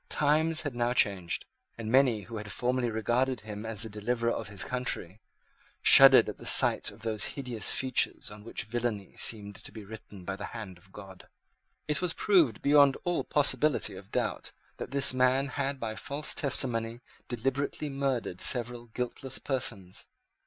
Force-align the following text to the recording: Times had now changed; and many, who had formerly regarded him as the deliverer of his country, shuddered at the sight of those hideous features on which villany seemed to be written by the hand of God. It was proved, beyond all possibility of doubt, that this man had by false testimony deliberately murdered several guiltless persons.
Times 0.09 0.61
had 0.61 0.73
now 0.73 0.93
changed; 0.93 1.45
and 1.77 1.91
many, 1.91 2.21
who 2.21 2.37
had 2.37 2.51
formerly 2.51 2.89
regarded 2.89 3.41
him 3.41 3.67
as 3.67 3.83
the 3.83 3.87
deliverer 3.91 4.31
of 4.31 4.47
his 4.49 4.63
country, 4.63 5.21
shuddered 5.83 6.27
at 6.27 6.39
the 6.39 6.45
sight 6.47 6.89
of 6.89 7.03
those 7.03 7.23
hideous 7.37 7.71
features 7.71 8.31
on 8.31 8.43
which 8.43 8.63
villany 8.63 9.15
seemed 9.15 9.53
to 9.57 9.71
be 9.71 9.85
written 9.85 10.25
by 10.25 10.35
the 10.35 10.45
hand 10.57 10.79
of 10.79 10.91
God. 10.91 11.27
It 11.87 12.01
was 12.01 12.15
proved, 12.15 12.63
beyond 12.63 12.97
all 13.03 13.23
possibility 13.23 13.95
of 13.95 14.11
doubt, 14.11 14.53
that 14.77 14.89
this 14.89 15.13
man 15.13 15.49
had 15.49 15.79
by 15.79 15.93
false 15.93 16.33
testimony 16.33 17.01
deliberately 17.27 17.91
murdered 17.91 18.41
several 18.41 18.87
guiltless 18.87 19.37
persons. 19.37 20.07